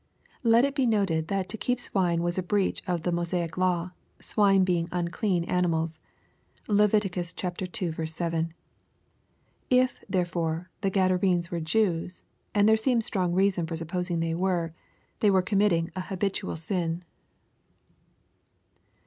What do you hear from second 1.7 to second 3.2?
swine was a breach of the